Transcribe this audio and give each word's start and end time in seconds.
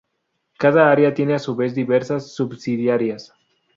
Cada 0.57 0.91
área 0.91 1.13
tiene 1.13 1.35
a 1.35 1.37
su 1.37 1.55
vez 1.55 1.75
diversas 1.75 2.33
subsidiarias. 2.33 3.35